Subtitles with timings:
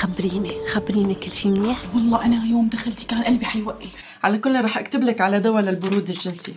[0.00, 1.78] خبريني خبريني كل شي منيح.
[1.94, 3.88] والله أنا يوم دخلتي كان قلبي حيوقف.
[4.24, 6.54] على كل رح أكتب لك على دواء للبرود الجنسي.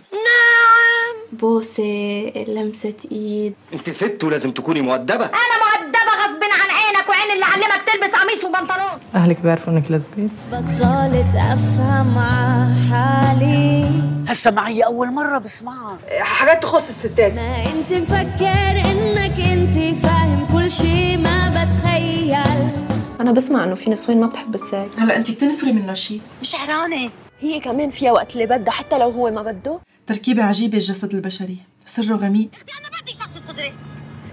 [1.32, 3.54] بوسة لمسة إيد.
[3.72, 5.24] أنت ست ولازم تكوني مؤدبة.
[5.24, 9.00] أنا مؤدبة غصب عن عينك وعين اللي علمك تلبس قميص وبنطلون.
[9.14, 13.90] أهلك بيعرفوا إنك لزبية؟ بطلت أفهم ع حالي.
[14.28, 15.98] هسه معي أول مرة بسمعها.
[16.20, 17.34] حاجات تخص الستات.
[17.34, 22.83] ما أنت مفكر إنك أنت فاهم كل شي ما بتخيل.
[23.24, 27.10] أنا بسمع إنه في نسوان ما بتحب الساق هلا أنت بتنفري منه شيء مش عرانة
[27.40, 29.80] هي كمان فيها وقت اللي بدها حتى لو هو ما بده.
[30.06, 31.58] تركيبة عجيبة الجسد البشري.
[31.84, 32.50] سره غميق.
[32.54, 33.68] أنا بدي شخص صدري؟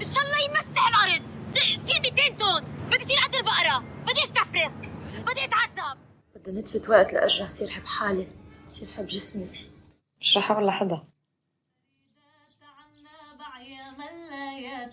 [0.02, 1.30] إن شاء الله يمسح الأرض.
[1.56, 2.66] يصير 200 طن.
[2.88, 4.72] بدي يصير قد البقره بدي أستفرغ.
[5.22, 5.98] بدي اتعذب
[6.36, 8.28] بدها نتفة وقت لأرجع صير حب حالي.
[8.70, 9.48] صير حب جسمي.
[10.22, 11.02] مش رح أقول لحدا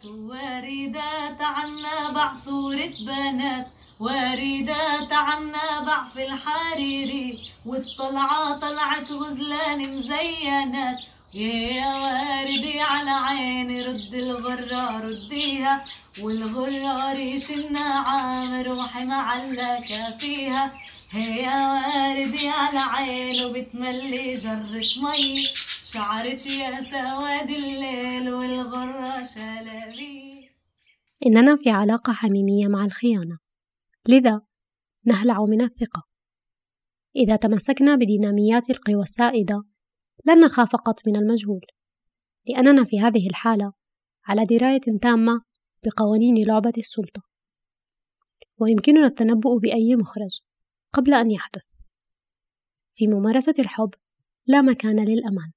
[0.04, 3.77] واردات عنا باع صورة بنات.
[4.00, 10.98] واردات عنا في الحريري والطلعة طلعت غزلان مزينات
[11.34, 15.84] يا واردي على عيني رد الغرة رديها
[16.22, 20.72] والغرة ريش النعام روحي معلقة فيها.
[21.10, 25.44] هي واردي على عينه بتملي جرة مي.
[25.92, 30.50] شعرك يا سواد الليل والغرة شلبي.
[31.26, 33.47] إننا في علاقة حميمية مع الخيانة.
[34.08, 34.40] لذا
[35.04, 36.02] نهلع من الثقة.
[37.16, 39.64] إذا تمسكنا بديناميات القوى السائدة
[40.26, 41.66] لن نخاف قط من المجهول
[42.46, 43.72] لأننا في هذه الحالة
[44.24, 45.40] على دراية تامة
[45.84, 47.22] بقوانين لعبة السلطة.
[48.58, 50.40] ويمكننا التنبؤ بأي مخرج
[50.92, 51.78] قبل أن يحدث.
[52.90, 53.90] في ممارسة الحب
[54.46, 55.52] لا مكان للأمان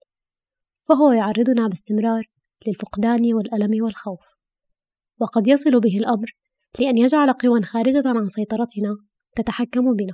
[0.75, 2.23] فهو يعرضنا باستمرار
[2.67, 4.37] للفقدان والألم والخوف
[5.19, 6.35] وقد يصل به الأمر
[6.79, 8.97] لأن يجعل قوى خارجة عن سيطرتنا
[9.35, 10.13] تتحكم بنا.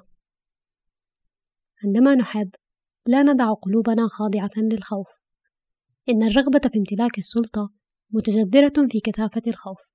[1.83, 2.49] عندما نحب
[3.07, 5.27] لا ندع قلوبنا خاضعة للخوف.
[6.09, 7.73] إن الرغبة في امتلاك السلطة
[8.11, 9.93] متجذرة في كثافة الخوف.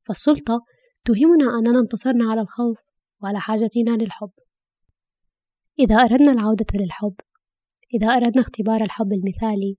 [0.00, 0.64] فالسلطة
[1.04, 2.78] توهمنا أننا انتصرنا على الخوف
[3.22, 4.32] وعلى حاجتنا للحب.
[5.78, 7.14] إذا أردنا العودة للحب
[7.94, 9.76] إذا أردنا اختبار الحب المثالي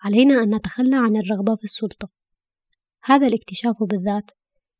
[0.00, 2.08] علينا أن نتخلى عن الرغبة في السلطة.
[3.04, 4.30] هذا الاكتشاف بالذات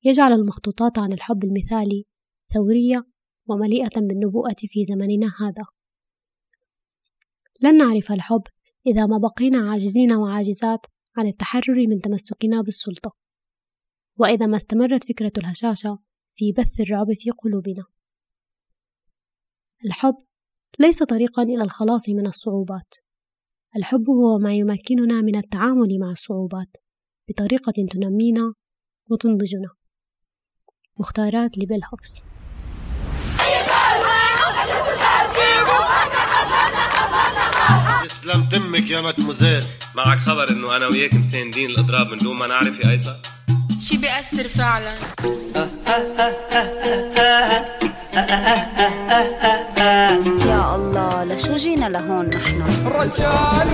[0.06, 2.04] يجعل المخطوطات عن الحب المثالي
[2.54, 3.04] ثورية
[3.48, 5.64] ومليئة بالنبوءة في زمننا هذا.
[7.62, 8.42] لن نعرف الحب
[8.86, 13.16] إذا ما بقينا عاجزين وعاجزات عن التحرر من تمسكنا بالسلطة
[14.18, 15.98] وإذا ما استمرت فكرة الهشاشة
[16.30, 17.84] في بث الرعب في قلوبنا.
[19.84, 20.16] الحب
[20.78, 22.94] ليس طريقا إلى الخلاص من الصعوبات.
[23.76, 26.76] الحب هو ما يمكننا من التعامل مع الصعوبات
[27.28, 28.54] بطريقة تنمينا
[29.10, 29.75] وتنضجنا.
[30.98, 32.22] مختارات لبيل هوكس
[38.04, 39.64] يسلم تمك يا مدموزيل
[39.94, 43.16] معك خبر إنه أنا وياك مساندين الأضراب من دون ما نعرف يا ايسر
[43.80, 44.94] شي بيأثر فعلا.
[50.46, 53.68] يا الله لشو جينا لهون نحن؟ رجال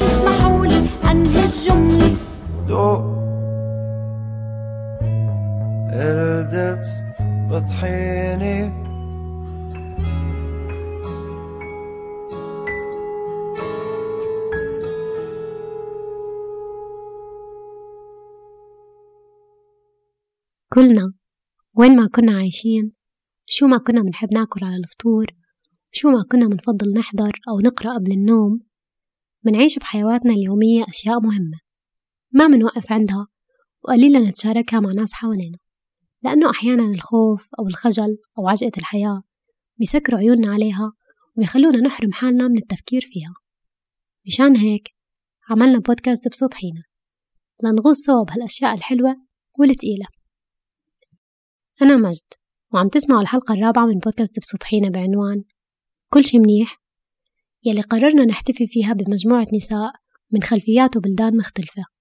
[0.00, 2.16] اسمحوا لي انهي الجملة
[2.68, 3.00] دوق
[5.92, 6.92] الدبس
[7.50, 8.86] بطحيني.
[20.72, 21.12] كلنا
[21.74, 22.92] وين ما كنا عايشين
[23.46, 25.26] شو ما كنا منحب ناكل على الفطور
[25.92, 28.60] شو ما كنا منفضل نحضر أو نقرأ قبل النوم
[29.44, 31.65] منعيش بحياتنا اليومية أشياء مهمة.
[32.32, 33.26] ما منوقف عندها
[33.82, 35.58] وقليلا نتشاركها مع ناس حوالينا
[36.22, 39.22] لأنه أحيانا الخوف أو الخجل أو عجقة الحياة
[39.78, 40.92] بيسكروا عيوننا عليها
[41.36, 43.34] ويخلونا نحرم حالنا من التفكير فيها.
[44.26, 44.94] مشان هيك
[45.50, 46.82] عملنا بودكاست بصوت حينا
[47.62, 49.16] لنغوص سوا بهالأشياء الحلوة
[49.58, 50.06] والتقيلة.
[51.82, 52.34] أنا مجد
[52.72, 55.44] وعم تسمعوا الحلقة الرابعة من بودكاست بصوت حينا بعنوان
[56.08, 56.82] كل شي منيح
[57.64, 59.92] يلي قررنا نحتفي فيها بمجموعة نساء
[60.32, 61.95] من خلفيات وبلدان مختلفة.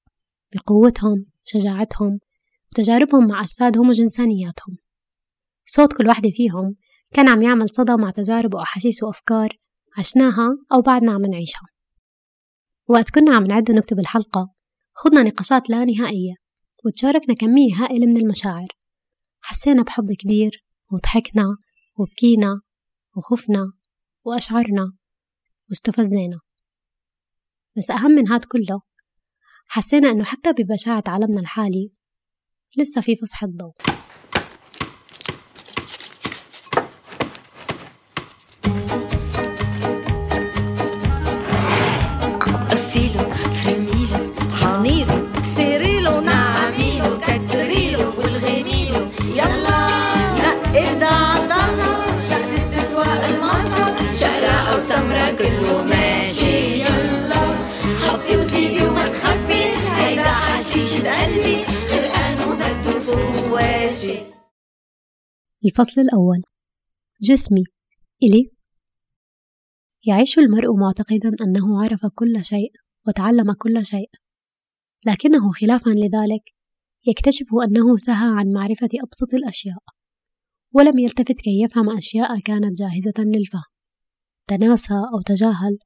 [0.53, 2.19] بقوتهم شجاعتهم
[2.71, 4.77] وتجاربهم مع أجسادهم وجنسانياتهم.
[5.65, 6.75] صوت كل واحدة فيهم
[7.12, 9.50] كان عم يعمل صدى مع تجارب وأحاسيس وأفكار
[9.97, 11.68] عشناها أو بعدنا عم نعيشها.
[12.88, 14.53] وقت كنا عم نعد ونكتب الحلقة
[14.94, 16.33] خضنا نقاشات لا نهائية
[16.86, 18.68] وتشاركنا كمية هائلة من المشاعر.
[19.41, 21.57] حسينا بحب كبير وضحكنا
[22.00, 22.62] وبكينا
[23.18, 23.71] وخفنا
[24.24, 24.94] وأشعرنا
[25.69, 26.39] واستفزينا
[27.77, 28.81] بس أهم من هاد كله
[29.67, 31.91] حسينا إنه حتى ببشاعة عالمنا الحالي
[32.77, 33.73] لسه في فسحة ضوء.
[65.65, 66.41] الفصل الأول.
[67.21, 67.63] جسمي.
[68.23, 68.51] إلي.
[70.07, 72.71] يعيش المرء معتقدا أنه عرف كل شيء
[73.07, 74.09] وتعلم كل شيء.
[75.06, 76.44] لكنه خلافا لذلك
[77.07, 79.77] يكتشف أنه سهى عن معرفة أبسط الأشياء
[80.73, 83.63] ولم يلتفت كي يفهم أشياء كانت جاهزة للفهم.
[84.47, 85.77] تناسى أو تجاهل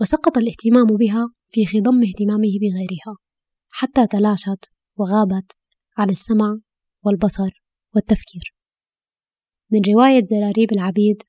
[0.00, 3.16] وسقط الاهتمام بها في خضم اهتمامه بغيرها
[3.70, 5.52] حتى تلاشت وغابت
[5.98, 6.58] عن السمع
[7.02, 7.62] والبصر
[7.94, 8.61] والتفكير.
[9.72, 11.22] من رواية زراريب العبيد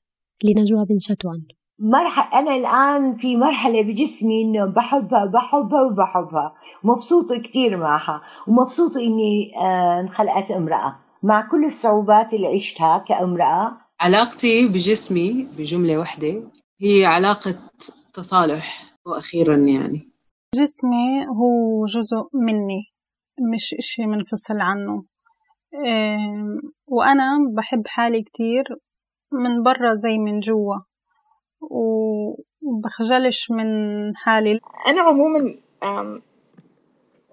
[0.44, 1.42] لنجوى بن شتوان.
[1.78, 6.54] مرحلة أنا الآن في مرحلة بجسمي إنه بحبها بحبها وبحبها.
[6.84, 8.22] مبسوطة كتير معها.
[8.48, 10.96] ومبسوطة إني آه انخلقت امرأة.
[11.22, 13.76] مع كل الصعوبات اللي عشتها كامرأة.
[14.00, 16.42] علاقتي بجسمي بجملة واحدة
[16.80, 17.54] هي علاقة
[18.12, 20.10] تصالح وأخيرا يعني.
[20.54, 22.82] جسمي هو جزء مني
[23.52, 25.04] مش إشي منفصل عنه.
[26.86, 28.64] وأنا بحب حالي كتير
[29.32, 30.76] من برا زي من جوا
[31.60, 33.66] وبخجلش من
[34.16, 34.60] حالي.
[34.86, 35.54] أنا عموما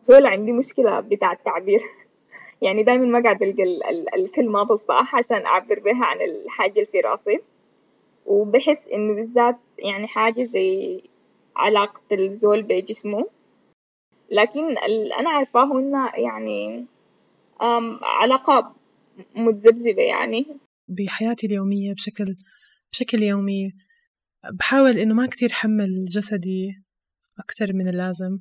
[0.10, 1.82] دول عندي مشكلة بتاع التعبير.
[2.62, 7.40] يعني دايما ما قاعدة ألقى الكلمات الصح عشان أعبر بها عن الحاجة اللي في راسي.
[8.26, 11.02] وبحس إنه بالذات يعني حاجة زي
[11.56, 13.26] علاقة الزول بجسمه.
[14.32, 14.78] لكن
[15.20, 16.86] أنا عارفاه إنه يعني
[18.02, 18.74] علاقة
[19.36, 20.46] متذبذبة يعني.
[20.88, 22.36] بحياتي اليومية بشكل
[22.92, 23.72] بشكل يومي
[24.54, 26.84] بحاول إنه ما كتير حمل جسدي
[27.40, 28.40] أكتر من اللازم.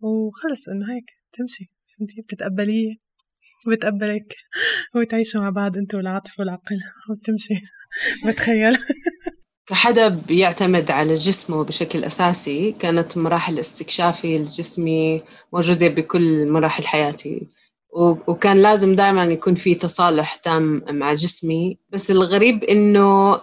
[0.00, 1.64] وخلص إنه هيك تمشي
[1.98, 2.94] فهمتي؟ بتتقبليه
[3.66, 4.34] وبتقبلك
[4.96, 6.76] وتعيشوا مع بعض أنتوا والعاطفة والعقل
[7.10, 7.54] وبتمشي
[8.26, 8.76] بتخيل.
[9.66, 15.22] كحدا بيعتمد على جسمه بشكل أساسي كانت مراحل استكشافي الجسمي
[15.52, 17.48] موجودة بكل مراحل حياتي.
[17.92, 21.78] وكان لازم دائما يكون في تصالح تام مع جسمي.
[21.90, 23.40] بس الغريب إنه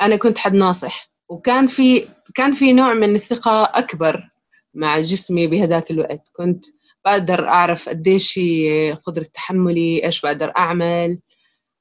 [0.00, 1.12] أنا كنت حد ناصح.
[1.28, 2.04] وكان في
[2.34, 4.28] كان في نوع من الثقة أكبر
[4.74, 6.28] مع جسمي بهذاك الوقت.
[6.32, 6.64] كنت
[7.04, 11.18] بقدر أعرف قديش هي قدرة تحملي إيش بقدر أعمل.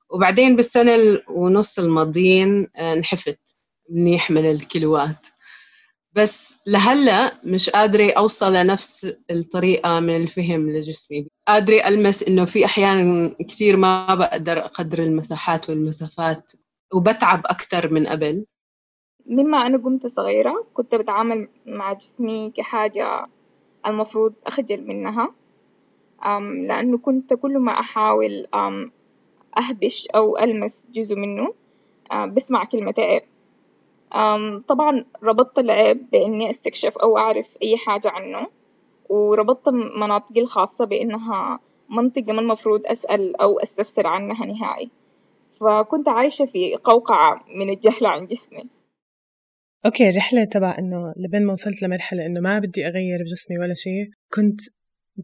[0.09, 2.67] وبعدين بالسنة ونص الماضيين
[2.99, 3.39] نحفت.
[3.89, 5.27] منيح من الكيلوات
[6.13, 11.27] بس لهلا مش قادرة أوصل لنفس الطريقة من الفهم لجسمي.
[11.47, 16.51] قادرة ألمس إنه في أحيانا كثير ما بقدر أقدر المساحات والمسافات
[16.93, 18.45] وبتعب أكثر من قبل.
[19.25, 23.27] مما أنا كنت صغيرة كنت بتعامل مع جسمي كحاجة
[23.87, 25.33] المفروض أخجل منها
[26.25, 28.91] أم لأنه كنت كل ما أحاول أم
[29.57, 31.53] أهبش أو ألمس جزء منه
[32.25, 33.23] بسمع كلمة عيب
[34.67, 38.47] طبعا ربطت العيب بإني أستكشف أو أعرف أي حاجة عنه
[39.09, 39.69] وربطت
[39.99, 41.59] مناطقي الخاصة بإنها
[41.89, 44.89] منطقة ما المفروض أسأل أو أستفسر عنها نهائي.
[45.59, 48.69] فكنت عايشة في قوقعة من الجهل عن جسمي.
[49.85, 54.09] أوكي الرحلة تبع إنه لبين ما وصلت لمرحلة إنه ما بدي أغير بجسمي ولا شيء
[54.33, 54.61] كنت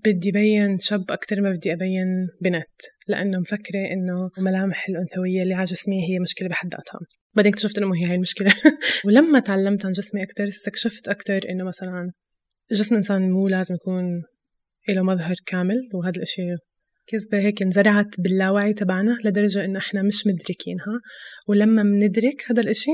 [0.06, 5.64] بدي بين شاب أكتر ما بدي أبين بنت لأنه مفكرة إنه ملامح الأنثوية اللي على
[5.64, 7.00] جسمي هي مشكلة بحد ذاتها.
[7.38, 8.54] بعدين اكتشفت مو هي هاي المشكلة.
[9.06, 12.12] ولما تعلمت عن جسمي أكتر استكشفت أكتر إنه مثلا
[12.72, 14.24] جسم الإنسان مو لازم يكون
[14.90, 16.42] له مظهر كامل وهذا الإشي
[17.08, 21.02] كذبة هيك انزرعت باللاوعي تبعنا لدرجة إنه إحنا مش مدركينها.
[21.48, 22.92] ولما بندرك هذا الإشي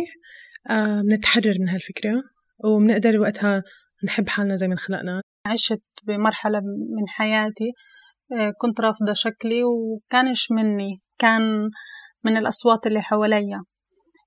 [0.69, 2.23] آه بنتحرر من هالفكرة
[2.65, 3.63] وبنقدر وقتها
[4.05, 5.21] نحب حالنا زي ما خلقنا.
[5.45, 6.59] عشت بمرحلة
[6.97, 7.71] من حياتي
[8.57, 11.69] كنت رافضة شكلي وكانش مني كان
[12.23, 13.63] من الأصوات اللي حواليا.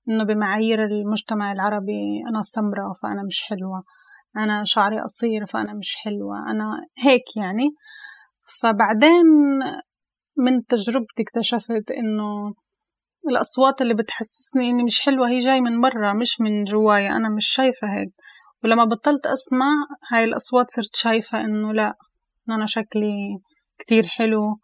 [0.08, 3.82] إنه بمعايير المجتمع العربي أنا سمرة فأنا مش حلوة.
[4.36, 6.50] أنا شعري قصير فأنا مش حلوة.
[6.50, 7.68] أنا هيك يعني.
[8.60, 9.26] فبعدين
[10.38, 12.54] من تجربتي اكتشفت إنه
[13.30, 17.46] الأصوات اللي بتحسسني إني مش حلوة هي جاي من برا مش من جوايا أنا مش
[17.46, 18.08] شايفة هيك.
[18.64, 19.66] ولما بطلت أسمع
[20.12, 21.94] هاي الأصوات صرت شايفة إنه لا
[22.48, 23.38] إنه أنا شكلي
[23.78, 24.58] كتير حلو.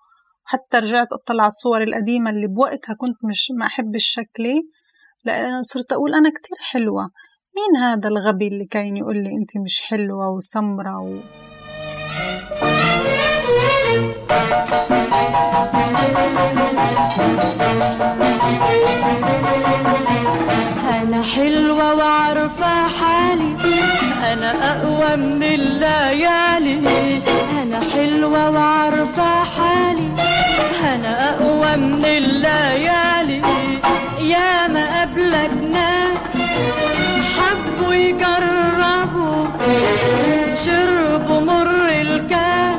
[0.44, 4.62] حتى رجعت أطلع على الصور القديمة اللي بوقتها كنت مش ما أحبش شكلي.
[5.62, 7.10] صرت أقول أنا كتير حلوة.
[7.56, 11.16] مين هذا الغبي اللي كان يقول لي أنت مش حلوة وسمرة و...
[21.02, 23.54] أنا حلوة وعارفة حالي.
[24.32, 26.78] أنا أقوى من الليالي.
[27.62, 30.08] أنا حلوة وعارفة حالي.
[30.84, 33.61] أنا أقوى من الليالي.
[34.32, 36.18] يا ما قبلك ناس
[37.36, 39.44] حبوا يجربوا
[40.64, 41.70] شربوا مر
[42.00, 42.78] الكاس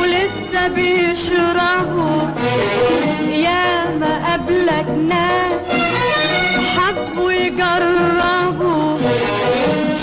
[0.00, 2.22] ولسه بيشربوا
[3.32, 3.66] يا
[4.00, 5.66] ما قبلك ناس
[6.76, 8.98] حبوا يجربوا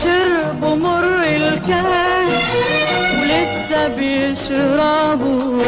[0.03, 2.33] شربوا مر الكاس
[3.21, 5.63] ولسه بيشربوا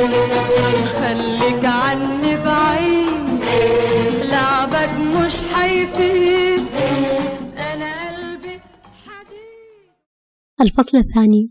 [10.61, 11.49] الفصل الثاني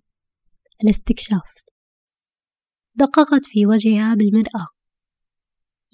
[0.85, 1.55] الاستكشاف.
[2.95, 4.67] دققت في وجهها بالمرآة.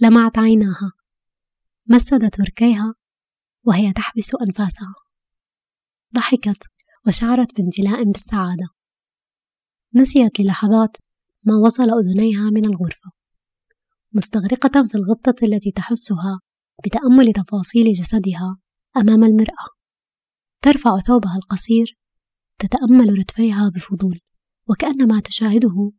[0.00, 0.92] لمعت عيناها.
[1.86, 2.94] مسدت وركيها
[3.64, 4.94] وهي تحبس أنفاسها.
[6.14, 6.64] ضحكت
[7.06, 8.68] وشعرت بامتلاء بالسعادة.
[9.94, 10.96] نسيت للحظات
[11.44, 13.10] ما وصل أذنيها من الغرفة.
[14.12, 16.40] مستغرقة في الغبطة التي تحسها
[16.86, 18.58] بتأمل تفاصيل جسدها
[18.96, 19.68] أمام المرآة.
[20.62, 22.03] ترفع ثوبها القصير
[22.58, 24.20] تتأمل رتفيها بفضول
[24.70, 25.92] وكأن ما تشاهده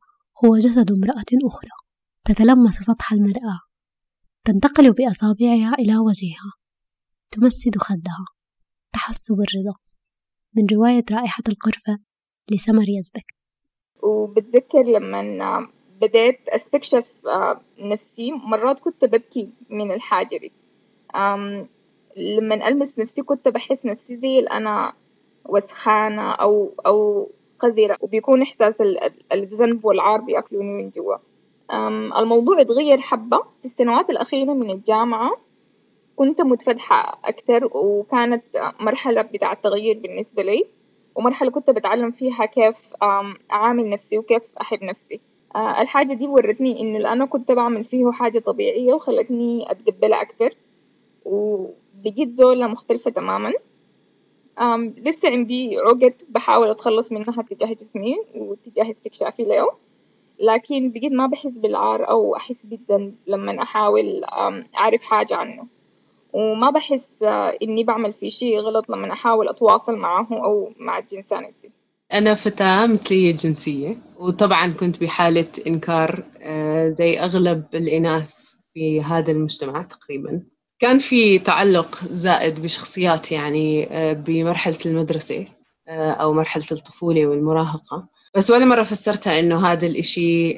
[0.46, 1.70] هو جسد امرأة أخرى
[2.26, 3.60] تتلمس سطح المرآة
[4.44, 6.54] تنتقل بأصابعها إلى وجهها
[7.32, 8.26] تمسد خدها
[8.94, 9.78] تحس بالرضا.
[10.56, 12.00] من رواية رائحة القرفة
[12.52, 13.36] لسمر يزبك.
[14.04, 15.68] وبتذكر لما
[16.02, 17.22] بديت أستكشف
[17.80, 20.52] نفسي مرات كنت ببكي من الحاجة دي.
[22.18, 24.94] لما ألمس نفسي كنت بحس نفسي زي أنا
[25.46, 28.82] وسخانة أو أو قذرة وبيكون إحساس
[29.34, 31.16] الذنب والعار بيأكلوني من جوا.
[32.20, 33.38] الموضوع اتغير حبة.
[33.60, 35.32] في السنوات الأخيرة من الجامعة
[36.16, 38.44] كنت متفتحة أكتر وكانت
[38.80, 40.66] مرحلة بتاع التغيير بالنسبة لي
[41.16, 42.94] ومرحلة كنت بتعلم فيها كيف
[43.52, 45.20] أعامل نفسي وكيف أحب نفسي.
[45.56, 50.56] الحاجة دي ورتني إنه اللي أنا كنت بعمل فيه حاجة طبيعية وخلتني أتقبلها أكتر
[51.26, 53.54] وبقيت زولة مختلفة تماما.
[54.98, 59.72] لسه عندي عقد بحاول أتخلص منها تجاه جسمي وتجاه استكشافي له
[60.40, 64.24] لكن بقيت ما بحس بالعار أو أحس بالذنب لما أحاول
[64.78, 65.68] أعرف حاجة عنه.
[66.34, 67.24] وما بحس
[67.64, 71.72] إني بعمل في شيء غلط لما أحاول أتواصل معه أو مع الجنسانيتي
[72.14, 76.24] أنا فتاة مثلية جنسية وطبعا كنت بحالة إنكار
[76.88, 80.44] زي أغلب الإناث في هذا المجتمع تقريبا.
[80.80, 85.46] كان في تعلق زائد بشخصيات يعني بمرحلة المدرسة
[85.90, 88.08] أو مرحلة الطفولة والمراهقة.
[88.36, 90.58] بس ولا مرة فسرتها إنه هذا الإشي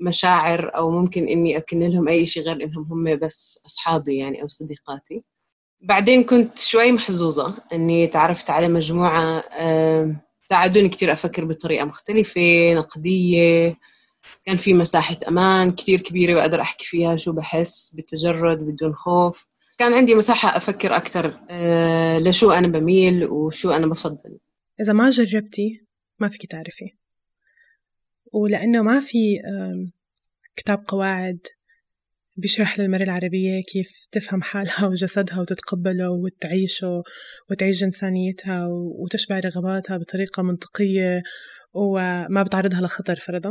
[0.00, 4.48] مشاعر أو ممكن إني أكن لهم أي شيء غير إنهم هم بس أصحابي يعني أو
[4.48, 5.22] صديقاتي.
[5.80, 9.44] بعدين كنت شوي محظوظة إني تعرفت على مجموعة
[10.44, 13.76] ساعدوني كتير أفكر بطريقة مختلفة نقدية
[14.44, 19.46] كان في مساحة أمان كتير كبيرة بقدر أحكي فيها شو بحس بتجرد بدون خوف.
[19.78, 24.38] كان عندي مساحة أفكر أكثر أه لشو أنا بميل وشو أنا بفضل.
[24.80, 25.80] إذا ما جربتي
[26.18, 26.94] ما فيك تعرفي.
[28.32, 29.38] ولأنه ما في
[30.56, 31.38] كتاب قواعد
[32.36, 37.02] بيشرح للمرأة العربية كيف تفهم حالها وجسدها وتتقبله وتعيشه
[37.50, 41.22] وتعيش جنسانيتها وتشبع رغباتها بطريقة منطقية
[41.72, 43.50] وما بتعرضها لخطر فرضا.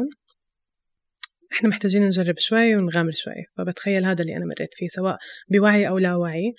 [1.54, 5.18] إحنا محتاجين نجرب شوي ونغامر شوي فبتخيل هذا اللي أنا مريت فيه سواء
[5.50, 6.54] بوعي أو لا وعي.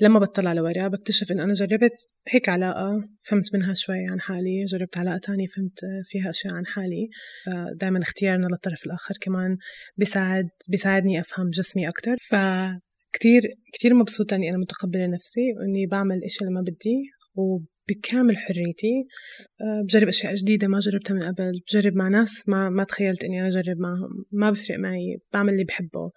[0.00, 4.98] لما بطلع لورا بكتشف إن أنا جربت هيك علاقة فهمت منها شوي عن حالي جربت
[4.98, 7.08] علاقة تانية فهمت فيها أشياء عن حالي.
[7.44, 9.56] فدائما اختيارنا للطرف الآخر كمان
[9.96, 12.16] بيساعد بيساعدني أفهم جسمي أكتر.
[12.20, 12.34] ف
[13.12, 17.10] كتير كتير مبسوطة إني أنا متقبلة نفسي وإني بعمل إشي لما بدي
[17.90, 19.06] وبكامل حريتي.
[19.84, 21.60] بجرب أشياء جديدة ما جربتها من قبل.
[21.68, 24.24] بجرب مع ناس ما ما تخيلت إني أنا أجرب معهم.
[24.32, 25.18] ما بفرق معي.
[25.32, 26.10] بعمل اللي بحبه.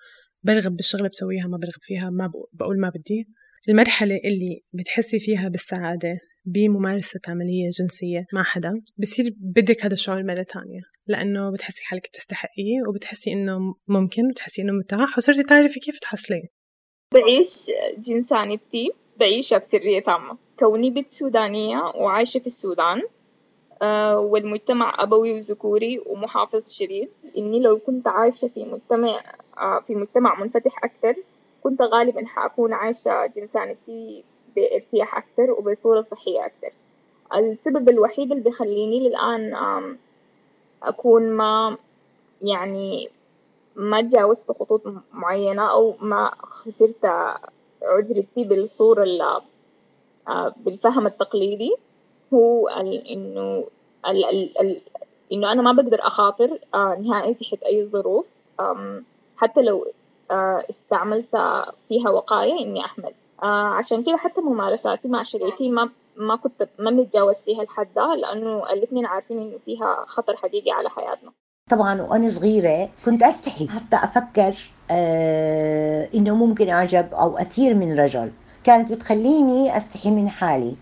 [0.43, 3.27] برغب بالشغلة بسويها ما برغب فيها ما بقول ما بدي.
[3.69, 10.45] المرحلة اللي بتحسي فيها بالسعادة بممارسة عملية جنسية مع حدا بصير بدك هذا الشعور مرة
[10.49, 10.81] تانية.
[11.07, 16.47] لأنه بتحسي حالك بتستحقيه وبتحسي إنه ممكن وبتحسي إنه متاح وصرتي تعرفي كيف تحصليه.
[17.13, 17.65] بعيش
[17.99, 20.37] جنسانيتي بعيشها بسرية تامة.
[20.59, 23.01] كوني بنت سودانية وعايشة في السودان
[23.81, 27.09] آه والمجتمع أبوي وذكوري ومحافظ شديد.
[27.37, 29.23] إني لو كنت عايشة في مجتمع
[29.57, 31.15] آه في مجتمع منفتح أكتر
[31.63, 34.23] كنت غالبا حأكون عايشة جنسانيتي
[34.55, 36.71] بارتياح أكتر وبصورة صحية أكتر
[37.35, 39.53] السبب الوحيد اللي بيخليني للآن
[40.83, 41.77] أكون ما
[42.41, 43.09] يعني
[43.75, 44.81] ما تجاوزت خطوط
[45.13, 47.05] معينة أو ما خسرت
[47.87, 49.41] عذرتي بالصورة اللي
[50.57, 51.75] بالفهم التقليدي.
[52.33, 53.65] هو إنه
[55.31, 58.25] إنه أنا ما بقدر أخاطر آه نهائي تحت أي ظروف.
[59.37, 59.87] حتى لو
[60.31, 61.35] آه استعملت
[61.89, 63.13] فيها وقاية إني أحمل.
[63.43, 68.15] آه عشان كده حتى ممارساتي مع شريكي ما ما كنت ما بنتجاوز فيها الحد ده
[68.15, 71.31] لأنه الاتنين عارفين إنه فيها خطر حقيقي على حياتنا.
[71.69, 74.53] طبعا وأنا صغيرة كنت أستحي حتى أفكر
[74.91, 78.31] آه إنه ممكن أعجب أو أثير من رجل.
[78.63, 80.75] كانت بتخليني أستحي من حالي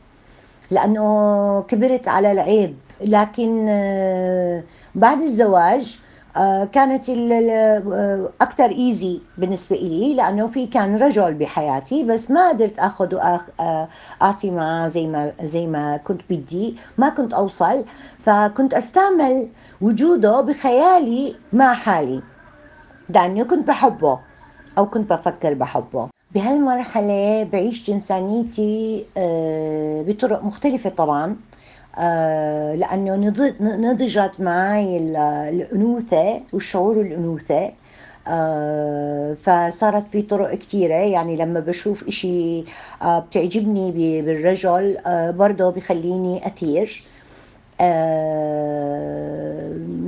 [0.72, 2.76] لأنه كبرت على العيب.
[3.02, 4.64] لكن آه
[4.96, 5.98] بعد الزواج
[6.38, 12.80] آه، كانت آه، أكثر ايزي بالنسبة لي لأنه في كان رجل بحياتي بس ما قدرت
[12.80, 16.76] آخذ واعطي معه زي ما زي ما كنت بدي.
[16.98, 17.86] ما كنت أوصل
[18.20, 19.48] فكنت أستعمل
[19.82, 22.22] وجوده بخيالي مع حالي.
[23.10, 24.20] لأنه كنت بحبه
[24.78, 26.10] أو كنت بفكر بحبه.
[26.32, 31.36] بهالمرحلة بعيش إنسانيتي آه، بطرق مختلفة طبعا
[31.98, 33.16] آه، لأنه
[33.60, 37.72] نضجت معي الأنوثة والشعور الأنوثة
[38.28, 42.64] آه، فصارت في طرق كثيرة يعني لما بشوف إشي
[43.04, 44.98] بتعجبني بالرجل
[45.38, 47.04] برضه بخليني أثير.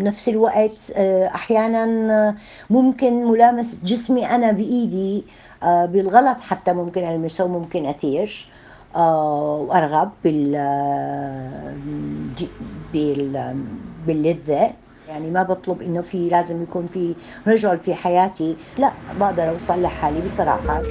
[0.03, 0.91] نفس الوقت
[1.36, 2.36] أحيانا
[2.69, 5.24] ممكن ملامسة جسمي أنا بإيدي
[5.63, 8.47] آه، بالغلط حتى ممكن ألمسه وممكن أثير
[8.95, 10.51] آه، وأرغب بال
[12.93, 13.55] بال
[14.07, 14.71] باللذة.
[15.09, 17.15] يعني ما بطلب إنه في لازم يكون في
[17.47, 18.55] رجل في حياتي.
[18.77, 20.81] لا بقدر أوصل لحالي بصراحة.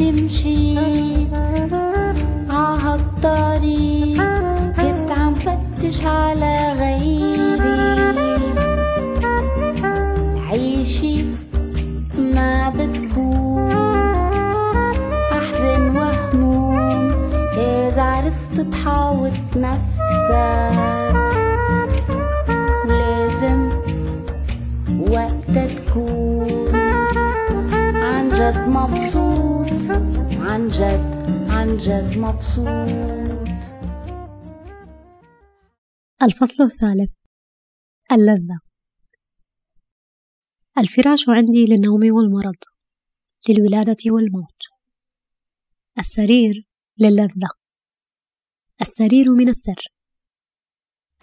[0.00, 1.28] وحدي مشيت
[2.50, 4.22] عهالطريق
[4.76, 7.80] كنت عم فتش على غيري.
[10.50, 11.24] عيشي
[12.18, 13.72] ما بتكون
[15.32, 17.12] أحزن وهموم
[17.58, 21.14] إذا عرفت تحاوط نفسك.
[22.88, 23.68] ولازم
[25.00, 26.68] وقتها تكون
[27.94, 29.49] عن جد مبسوط.
[29.88, 32.90] عن جد عن جد مبسوط.
[36.22, 37.10] الفصل الثالث
[38.12, 38.60] اللذة.
[40.78, 42.56] الفراش عندي للنوم والمرض
[43.48, 44.62] للولادة والموت.
[45.98, 47.50] السرير للذة.
[48.80, 49.84] السرير من السر.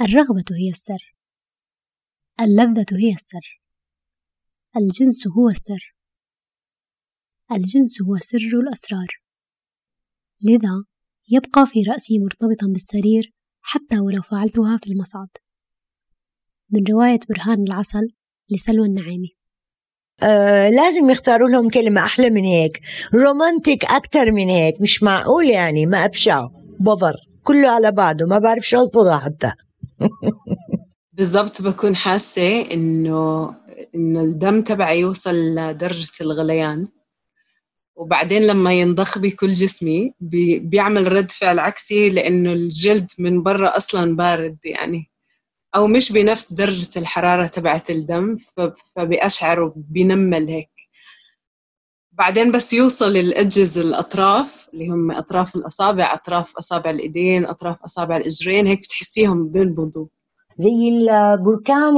[0.01, 1.15] الرغبة هي السر.
[2.39, 3.61] اللذة هي السر.
[4.77, 5.96] الجنس هو السر.
[7.51, 9.07] الجنس هو سر الأسرار.
[10.43, 10.83] لذا
[11.29, 15.27] يبقى في رأسي مرتبطا بالسرير حتى ولو فعلتها في المصعد.
[16.71, 18.07] من رواية برهان العسل
[18.49, 19.37] لسلوى النعيمي.
[20.23, 22.79] آه لازم يختاروا لهم كلمة أحلى من هيك.
[23.13, 24.81] رومانتيك أكتر من هيك.
[24.81, 25.85] مش معقول يعني.
[25.85, 26.47] ما أبشع.
[26.79, 28.25] بضر كله على بعضه.
[28.25, 29.51] ما بعرف شو ألفظها حتى.
[31.13, 33.55] بالضبط بكون حاسة إنه
[33.95, 36.87] إنه الدم تبعي يوصل لدرجة الغليان.
[37.97, 44.15] وبعدين لما ينضخ بكل جسمي بي بيعمل رد فعل عكسي لأنه الجلد من برا أصلا
[44.15, 45.11] بارد يعني.
[45.75, 48.37] أو مش بنفس درجة الحرارة تبعت الدم
[48.95, 50.69] فبأشعر وبينمل هيك.
[52.11, 58.67] بعدين بس يوصل الأجز الأطراف اللي هم أطراف الأصابع أطراف أصابع الإيدين أطراف أصابع الإجرين
[58.67, 60.05] هيك بتحسيهم بينبضوا
[60.57, 61.93] زي البركان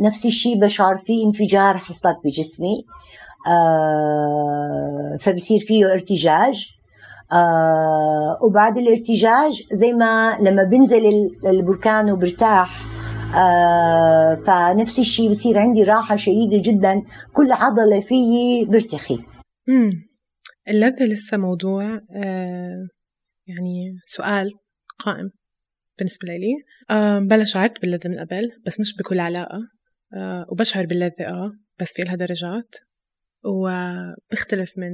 [0.00, 2.84] نفس الشيء بشعر فيه انفجار حصلت بجسمي.
[5.20, 6.66] فبصير فيه ارتجاج.
[7.32, 12.86] آه وبعد الارتجاج زي ما لما بنزل البركان وبرتاح
[13.36, 17.02] آه فنفس الشيء بصير عندي راحة شديدة جدا.
[17.32, 19.18] كل عضلة فيي برتخي
[19.68, 19.90] مم.
[20.70, 22.88] اللذة لسه موضوع آه
[23.46, 24.50] يعني سؤال
[24.98, 25.30] قائم
[25.98, 26.54] بالنسبة لي.
[26.96, 29.58] آه بلا شعرت باللذة من قبل بس مش بكل علاقة.
[30.16, 31.50] آه وبشعر باللذة آه
[31.80, 32.74] بس في لها درجات.
[33.44, 34.92] وبختلف من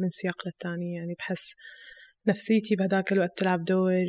[0.00, 0.94] من سياق للتاني.
[0.94, 1.54] يعني بحس
[2.28, 4.04] نفسيتي بهداك الوقت تلعب دور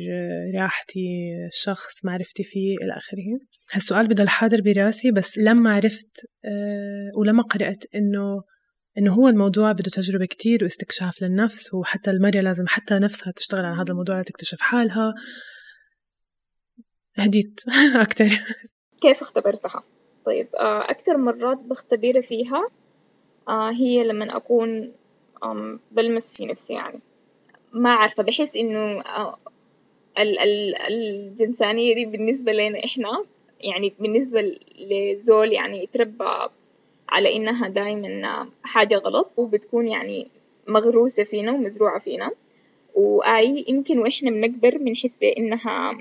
[0.54, 1.08] راحتي
[1.48, 3.38] الشخص معرفتي فيه إلى آخره.
[3.72, 8.42] هالسؤال بضل حاضر براسي بس لما عرفت آه، ولما قرأت إنه
[8.98, 13.76] إنه هو الموضوع بده تجربة كتير واستكشاف للنفس وحتى المرأة لازم حتى نفسها تشتغل على
[13.76, 15.14] هذا الموضوع لتكتشف حالها
[17.16, 17.60] هديت
[18.04, 18.28] أكتر.
[19.02, 19.82] كيف اختبرتها؟
[20.26, 22.68] طيب آه، أكثر مرات بختبرها فيها؟
[23.50, 24.92] هي لما أكون
[25.92, 27.00] بلمس في نفسي يعني.
[27.72, 29.38] ما عارفة بحس إنه آه
[30.18, 33.24] ال ال الجنسانية دي بالنسبة لنا إحنا
[33.60, 34.58] يعني بالنسبة
[34.90, 36.48] لزول يعني يتربى
[37.08, 40.28] على إنها دايما حاجة غلط وبتكون يعني
[40.66, 42.30] مغروسة فينا ومزروعة فينا.
[42.94, 45.98] وآي يمكن وإحنا بنكبر بنحس بإنها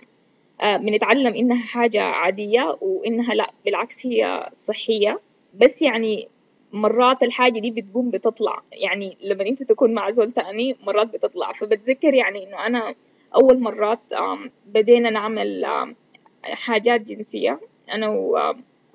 [0.62, 5.20] آه، بنتعلم إنها حاجة عادية وإنها لأ بالعكس هي صحية.
[5.62, 6.28] بس يعني
[6.74, 8.62] مرات الحاجة دي بتقوم بتطلع.
[8.72, 11.52] يعني لما أنت تكون مع زول تاني مرات بتطلع.
[11.52, 12.96] فبتذكر يعني إنه أنا
[13.36, 14.00] أول مرات
[14.66, 15.66] بدينا نعمل
[16.44, 17.60] حاجات جنسية.
[17.94, 18.08] أنا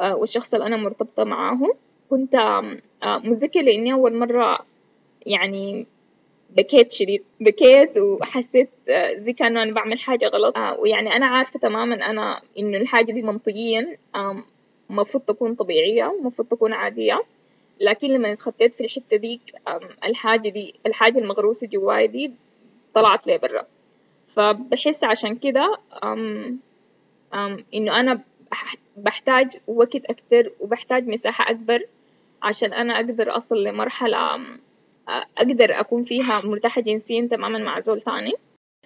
[0.01, 1.75] آه، والشخص اللي أنا مرتبطة معاه
[2.11, 2.63] كنت
[3.05, 4.59] متذكرة لإني أول مرة
[5.27, 5.87] يعني
[6.57, 10.57] بكيت شديد بكيت وحسيت آه، زي كأنه أنا بعمل حاجة غلط.
[10.57, 13.97] آه، ويعني أنا عارفة تماما أنا إنه الحاجة دي منطقيا
[14.91, 17.23] المفروض تكون طبيعية ومفروض تكون عادية.
[17.83, 19.41] لكن لما اتخطيت في الحتة ديك
[20.05, 22.33] الحاجة دي الحاجة المغروسة جواي دي
[22.95, 23.67] طلعت لي برا.
[24.29, 25.79] فبحس عشان كده
[27.75, 28.21] إنه أنا
[28.97, 31.87] بحتاج وقت أكتر وبحتاج مساحة أكبر
[32.43, 34.41] عشان أنا أقدر أصل لمرحلة
[35.39, 38.33] أقدر أكون فيها مرتاحة جنسيا تماما مع زول تاني.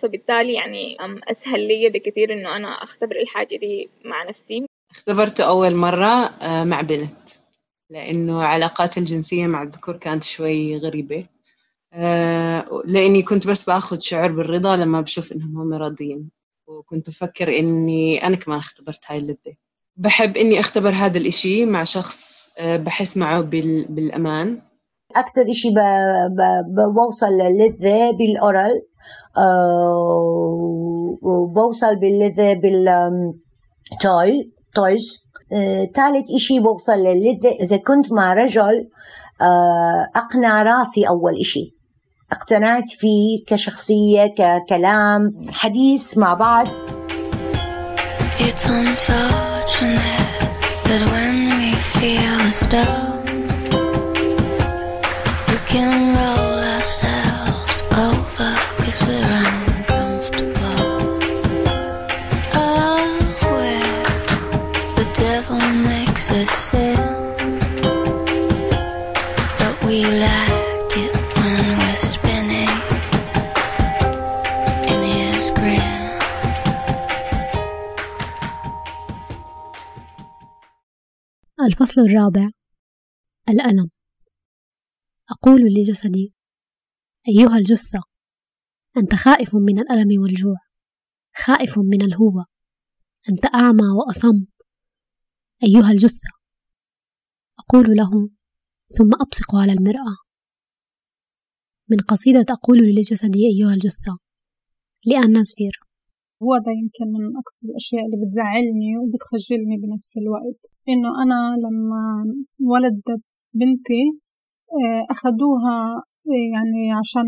[0.02, 0.96] فبالتالي يعني
[1.30, 4.66] أسهل لي بكثير إنه أنا أختبر الحاجة دي مع نفسي.
[4.90, 7.45] اختبرته أول مرة آه، مع بنت.
[7.90, 11.26] لأنه علاقات الجنسية مع الذكور كانت شوي غريبة.
[11.92, 16.30] آه، لأني كنت بس بأخذ شعور بالرضا لما بشوف إنهم هم راضيين.
[16.66, 19.56] وكنت بفكر إني أنا كمان اختبرت هاي اللذة.
[19.96, 24.62] بحب إني أختبر هذا الإشي مع شخص آه، بحس معه بالأمان.
[25.16, 25.68] أكثر إشي
[26.94, 28.82] بوصل للذة بالأورال
[29.38, 32.52] آه، وبوصل باللذة
[33.92, 35.25] بالتوي تويز
[35.94, 38.88] ثالث إشي بوصل للذة إذا كنت مع رجل
[39.40, 41.74] آه، أقنع راسي أول إشي.
[42.32, 46.66] اقتنعت فيه كشخصية ككلام حديث مع بعض.
[48.38, 48.66] It's
[81.66, 82.50] الفصل الرابع.
[83.48, 83.90] الألم.
[85.30, 86.34] أقول لجسدي
[87.28, 88.00] أيها الجثة
[88.96, 90.56] أنت خائف من الألم والجوع
[91.36, 92.46] خائف من الهوة
[93.28, 94.46] أنت أعمى وأصم.
[95.62, 96.28] أيها الجثة.
[97.58, 98.30] أقول له
[98.98, 100.16] ثم أبصق على المرآة.
[101.90, 104.18] من قصيدة أقول لجسدي أيها الجثة
[105.06, 105.85] لأن سفير
[106.64, 110.60] ده يمكن من أكثر الأشياء اللي بتزعلني وبتخجلني بنفس الوقت
[110.92, 112.02] إنه أنا لما
[112.72, 113.08] ولدت
[113.60, 114.02] بنتي
[114.76, 115.76] آه، أخدوها
[116.30, 117.26] آه، يعني عشان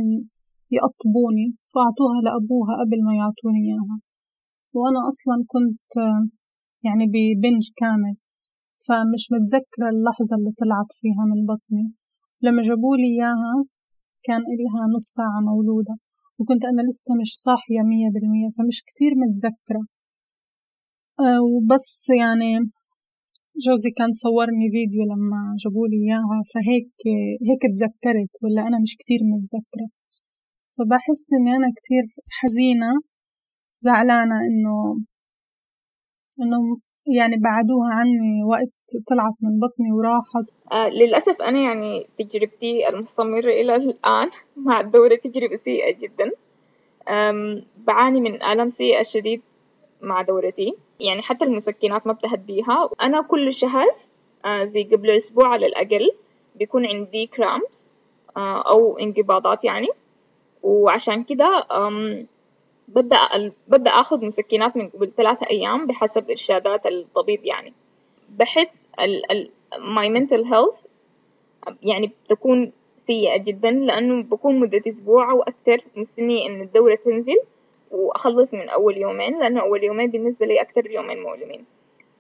[0.77, 3.97] يقطبوني فأعطوها لأبوها قبل ما يعطوني إياها.
[4.77, 6.23] وأنا أصلا كنت آه،
[6.87, 8.15] يعني ببنج كامل
[8.87, 11.87] فمش متذكرة اللحظة اللي طلعت فيها من بطني.
[12.45, 13.55] لما جابولي إياها
[14.27, 15.95] كان إلها نص ساعة مولودة.
[16.39, 19.83] وكنت أنا لسه مش صاحية مية بالمية فمش كتير متذكرة.
[21.53, 22.51] وبس يعني
[23.65, 26.93] جوزي كان صورني فيديو لما جابولي إياها فهيك
[27.49, 29.89] هيك تذكرت ولا أنا مش كتير متذكرة.
[30.75, 32.05] فبحس إني أنا كتير
[32.41, 32.91] حزينة
[33.81, 34.77] زعلانة إنه
[36.43, 36.59] إنه
[37.17, 40.51] يعني بعدوها عني وقت طلعت من بطني وراحت.
[40.73, 46.31] آه للأسف أنا يعني تجربتي المستمرة إلى الآن مع الدورة تجربة سيئة جدا.
[47.87, 49.43] بعاني من آلام سيئة شديد
[50.03, 50.75] مع دورتي.
[51.01, 53.87] يعني حتى المسكنات ما بتهديها أنا كل شهر
[54.45, 56.11] آه زي قبل أسبوع على الأقل
[56.57, 57.93] بيكون عندي كرامبس
[58.37, 59.89] آه أو انقباضات يعني.
[60.63, 61.67] وعشان كده
[62.89, 67.73] ببدأ ببدأ آخذ مسكنات من قبل ثلاثة أيام بحسب إرشادات الطبيب يعني.
[68.39, 70.89] بحس ال ال my mental health
[71.83, 77.37] يعني بتكون سيئة جدا لأنه بكون مدة أسبوع أو أكتر مستنية إن الدورة تنزل
[77.91, 81.65] وأخلص من أول يومين لأنه أول يومين بالنسبة لي أكتر يومين مؤلمين.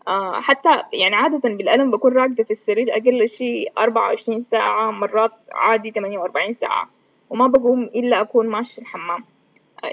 [0.08, 5.32] آه حتى يعني عادة بالألم بكون راقدة في السرير أقل شي أربعة وعشرين ساعة مرات
[5.52, 6.88] عادي تمانية وأربعين ساعة
[7.30, 9.24] وما بقوم إلا أكون ماشي الحمام.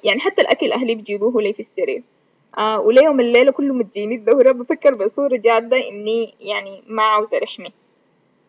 [0.04, 2.04] يعني حتى الأكل أهلي بيجيبوه لي في السرير.
[2.58, 7.71] آه وليوم الليلة كله متجيني الدورة بفكر بصورة جادة إني يعني ما عاوزة رحمي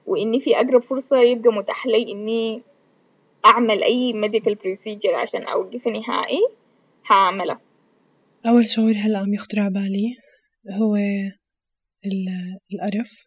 [0.07, 2.63] وإني في أقرب فرصة يبقى متاح لي إني
[3.47, 6.41] أعمل أي medical procedure عشان أوقف نهائي
[7.05, 7.61] حاعملها
[8.47, 10.17] أول شعور هلأ عم يخطر بالي
[10.71, 10.97] هو
[12.73, 13.27] القرف.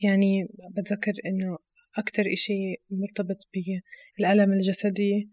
[0.00, 1.58] يعني بتذكر إنه
[1.98, 3.48] أكتر إشي مرتبط
[4.18, 5.28] بالألم الجسدي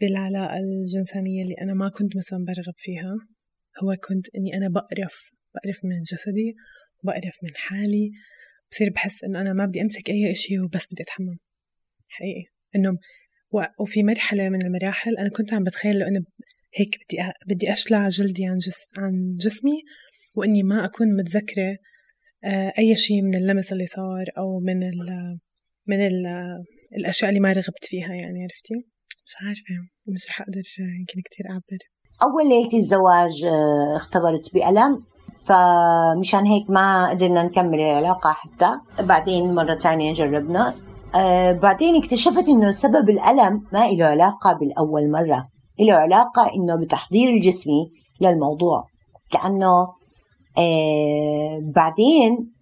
[0.00, 3.14] بالعلاقة الجنسانية اللي أنا ما كنت مثلا برغب فيها
[3.82, 6.54] هو كنت إني أنا بقرف بقرف من جسدي
[7.02, 8.10] وبقرف من حالي
[8.70, 11.36] بصير بحس إنه أنا ما بدي أمسك أي إشي وبس بدي أتحمم.
[12.08, 12.44] حقيقي.
[12.76, 12.98] إنه
[13.80, 16.24] وفي مرحلة من المراحل أنا كنت عم بتخيل لو أنا
[16.74, 19.82] هيك بدي بدي أشلع جلدي عن جس عن جسمي
[20.34, 21.76] وإني ما أكون متذكرة
[22.44, 25.38] آه، أي شيء من اللمس اللي صار أو من ال
[25.86, 26.26] من ال
[26.96, 28.95] الأشياء اللي ما رغبت فيها يعني عرفتي؟
[29.26, 30.62] مش عارفة مش رح أقدر
[30.98, 31.82] يمكن كتير أعبر.
[32.22, 35.04] أول ليلة الزواج آه، اختبرت بألم
[35.42, 38.80] فمشان هيك ما قدرنا نكمل العلاقة حتى.
[39.00, 40.74] بعدين مرة تانية جربنا.
[41.14, 45.48] آه بعدين اكتشفت إنه سبب الألم ما له علاقة بالأول مرة.
[45.80, 48.84] له علاقة إنه بتحضير الجسمي للموضوع.
[49.34, 49.86] لأنه
[50.58, 52.55] آه بعدين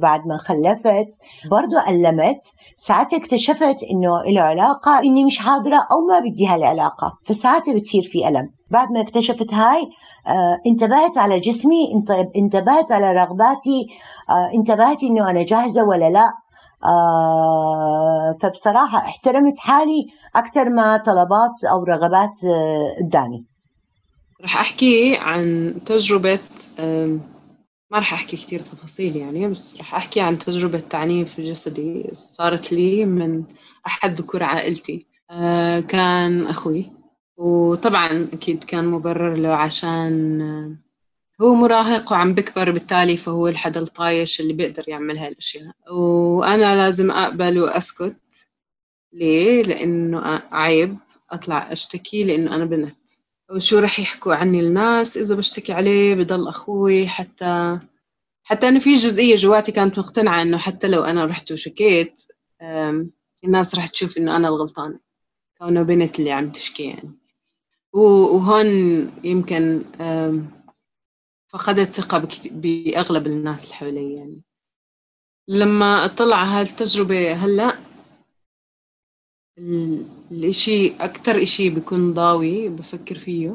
[0.00, 1.08] بعد ما خلفت.
[1.50, 2.40] برضو ألمت.
[2.76, 7.12] ساعتها اكتشفت إنه له علاقة إني مش حاضرة أو ما بدي هالعلاقة.
[7.24, 8.50] فساعتها بتصير في ألم.
[8.70, 9.82] بعد ما اكتشفت هاي
[10.26, 11.92] آه انتبهت على جسمي
[12.36, 13.86] انتبهت على رغباتي
[14.30, 16.32] آه انتبهت إنه أنا جاهزة ولا لا.
[16.84, 23.44] آه فبصراحة احترمت حالي أكثر ما طلبات أو رغبات آه قدامي.
[24.44, 26.38] رح أحكي عن تجربة
[27.90, 33.04] ما رح أحكي كتير تفاصيل يعني بس رح أحكي عن تجربة تعنيف جسدي صارت لي
[33.04, 33.44] من
[33.86, 35.06] أحد ذكور عائلتي.
[35.30, 36.86] آه كان أخوي
[37.36, 40.76] وطبعا أكيد كان مبرر له عشان
[41.42, 45.72] هو مراهق وعم بكبر بالتالي فهو الحدا الطايش اللي بيقدر يعمل هاي الأشياء.
[45.92, 48.48] وأنا لازم أقبل وأسكت.
[49.12, 50.96] ليه؟ لأنه عيب
[51.30, 52.97] أطلع أشتكي لأنه أنا بنت.
[53.50, 57.78] وشو رح يحكوا عني الناس إذا بشتكي عليه بضل أخوي حتى
[58.42, 62.22] حتى أنا في جزئية جواتي كانت مقتنعة إنه حتى لو أنا رحت وشكيت
[63.44, 65.00] الناس رح تشوف إنه أنا الغلطانة.
[65.58, 67.18] كونه بنت اللي عم تشكي يعني.
[67.92, 68.66] وهون
[69.24, 69.82] يمكن
[71.48, 74.40] فقدت ثقة بأغلب الناس اللي حوالي يعني.
[75.48, 77.78] لما أطلع على هالتجربة هلأ
[79.58, 83.52] الإشي أكتر إشي بيكون ضاوي بفكر فيه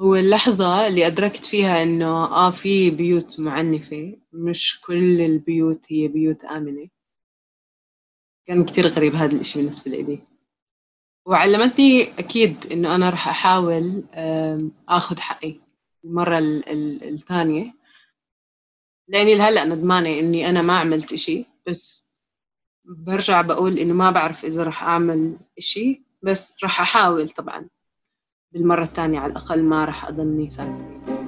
[0.00, 4.16] هو اللحظة اللي أدركت فيها إنه آه في بيوت معنفة.
[4.32, 6.88] مش كل البيوت هي بيوت آمنة.
[8.46, 10.18] كان كتير غريب هذا الإشي بالنسبة لي.
[11.26, 14.04] وعلمتني أكيد إنه أنا رح أحاول
[14.88, 15.54] آخذ حقي
[16.04, 16.38] المرة
[17.02, 17.74] الثانية.
[19.08, 21.44] لأني لهلأ ندمانة إني أنا ما عملت إشي.
[21.66, 22.09] بس
[22.98, 27.68] برجع بقول إنه ما بعرف إذا رح أعمل إشي بس رح أحاول طبعا.
[28.52, 31.19] بالمرة الثانية على الأقل ما رح أضلني ساكتة.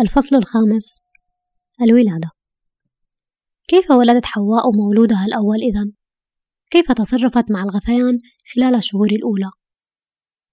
[0.00, 1.00] الفصل الخامس
[1.82, 2.30] الولادة
[3.68, 5.92] كيف ولدت حواء مولودها الأول إذن؟
[6.70, 8.18] كيف تصرفت مع الغثيان
[8.54, 9.50] خلال الشهور الأولى؟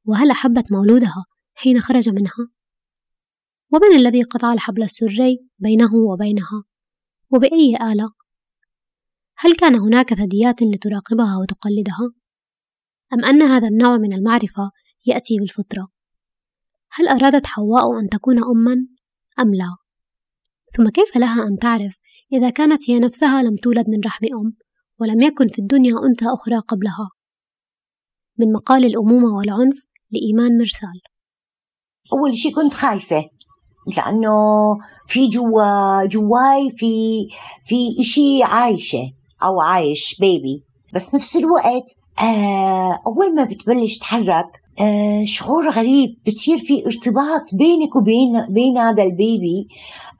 [0.05, 2.49] وهل أحبت مولودها حين خرج منها؟
[3.73, 6.63] ومن الذي قطع الحبل السري بينه وبينها؟
[7.33, 8.11] وبأي آلة؟
[9.37, 12.13] هل كان هناك ثدييات لتراقبها وتقلدها؟
[13.13, 14.71] أم أن هذا النوع من المعرفة
[15.05, 15.87] يأتي بالفطرة؟
[16.91, 18.94] هل أرادت حواء أن تكون أمًا
[19.39, 19.75] أم لا؟
[20.77, 21.99] ثم كيف لها أن تعرف
[22.33, 24.53] إذا كانت هي نفسها لم تولد من رحم أم
[24.99, 27.09] ولم يكن في الدنيا أنثى أخرى قبلها؟
[28.39, 31.01] من مقال الأمومة والعنف لإيمان مرسال.
[32.13, 33.29] أول شيء كنت خايفة
[33.97, 34.31] لأنه
[35.07, 37.27] في جوا جواي في
[37.65, 41.83] في إشي عايشة أو عايش بيبي بس نفس الوقت
[42.19, 49.03] آه أول ما بتبلش تحرك آه، شعور غريب بتصير في ارتباط بينك وبين بين هذا
[49.03, 49.67] البيبي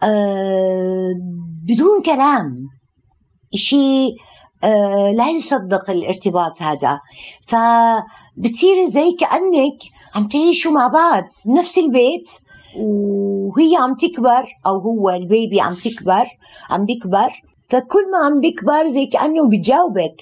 [0.04, 1.10] آه،
[1.64, 2.68] بدون كلام.
[3.56, 4.16] شيء
[4.64, 7.00] آه، لا يصدق الارتباط هذا.
[7.48, 9.78] فبتصيري زي كأنك
[10.16, 12.30] عم تعيشوا مع بعض نفس البيت
[12.78, 16.26] وهي عم تكبر أو هو البيبي عم تكبر
[16.70, 17.30] عم بيكبر
[17.70, 20.16] فكل ما عم بيكبر زي كأنه بجاوبك.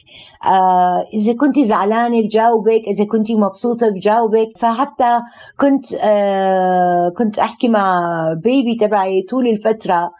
[0.45, 4.58] آه إذا كنت زعلانة بجاوبك إذا كنت مبسوطة بجاوبك.
[4.58, 5.19] فحتى
[5.60, 8.10] كنت آه كنت أحكي مع
[8.43, 10.12] baby تبعي طول الفترة.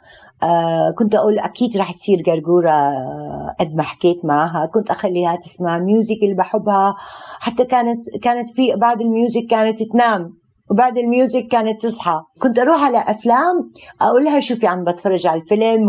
[0.42, 4.66] آه كنت أقول أكيد رح تصير قرقورة آه، قد ما حكيت معها.
[4.66, 6.94] كنت أخليها تسمع music اللي بحبها.
[7.40, 10.43] حتى كانت كانت في بعد ال music كانت تنام.
[10.70, 12.20] وبعد ال music كانت تصحى.
[12.42, 15.88] كنت أروح على أفلام أقول لها شوفي عم بتفرج على الفيلم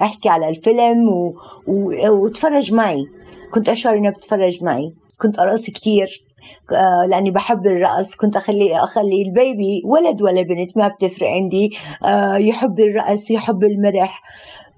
[0.00, 1.34] واحكي على الفيلم و...
[1.66, 2.10] و...
[2.10, 3.04] وتفرج معي.
[3.54, 4.94] كنت أشعر إنها بتفرج معي.
[5.18, 6.08] كنت أرقص كثير
[6.72, 8.14] آه، لأني بحب الرقص.
[8.14, 11.70] كنت أخلي أخلي البيبي ولد ولا بنت ما بتفرق عندي.
[12.04, 14.22] آه، يحب الرقص يحب المرح.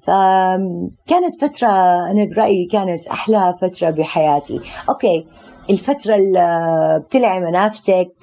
[0.03, 1.69] فكانت فترة
[2.11, 4.61] أنا برأيي كانت أحلى فترة بحياتي.
[4.89, 5.27] أوكي.
[5.71, 8.15] الفترة اللي بتلعي منافسك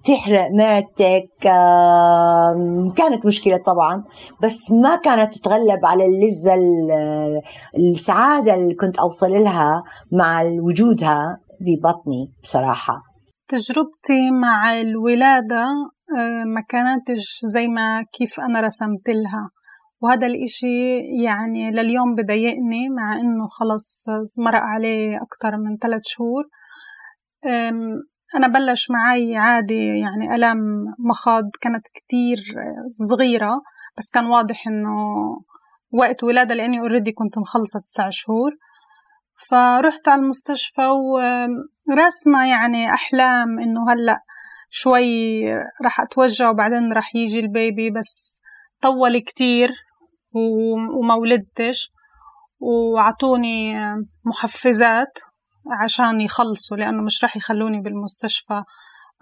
[0.00, 1.28] بتحرق معدتك
[2.96, 4.04] كانت مشكلة طبعا
[4.42, 6.54] بس ما كانت تتغلب على اللذة
[7.78, 9.82] السعادة اللي كنت أوصل لها
[10.12, 13.02] مع وجودها ببطني بصراحة.
[13.48, 15.64] تجربتي مع الولادة
[16.18, 19.50] آه، ما كانتش زي ما كيف أنا رسمت لها.
[20.00, 24.04] وهذا الإشي يعني لليوم بضايقني مع إنه خلص
[24.38, 26.44] مرق عليه أكتر من ثلاث شهور.
[28.36, 30.58] أنا بلش معي عادي يعني ألم
[31.10, 32.36] مخاض كانت كتير
[33.08, 33.60] صغيرة
[33.98, 34.96] بس كان واضح إنه
[35.92, 38.50] وقت ولادة لأني already كنت مخلصة تسع شهور.
[39.50, 40.86] فرحت على المستشفى
[41.88, 44.18] ورسمة يعني أحلام إنه هلأ
[44.70, 45.44] شوي
[45.84, 48.42] راح أتوجع وبعدين راح يجي ال baby بس
[48.82, 49.70] طول كتير.
[50.34, 51.90] وما ولدتش
[52.60, 53.74] وعطوني
[54.26, 55.18] محفزات
[55.80, 58.62] عشان يخلصوا لأنه مش رح يخلوني بالمستشفى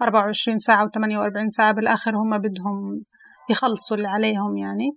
[0.01, 3.01] 24 ساعة و 48 ساعة بالآخر هم بدهم
[3.49, 4.91] يخلصوا اللي عليهم يعني.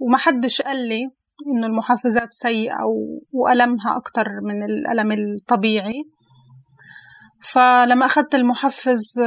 [0.00, 1.10] وما حدش قال لي
[1.46, 2.84] إنه المحفزات سيئة
[3.32, 6.02] وألمها أكتر من الألم الطبيعي.
[7.52, 9.20] فلما أخذت المحفز